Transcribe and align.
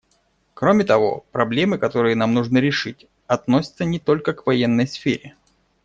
Кроме 0.55 0.83
того, 0.83 1.27
проблемы, 1.31 1.77
которые 1.77 2.15
нам 2.15 2.33
нужно 2.33 2.57
решить, 2.57 3.07
относятся 3.27 3.85
не 3.85 3.99
только 3.99 4.33
к 4.33 4.47
военной 4.47 4.87
сфере. 4.87 5.35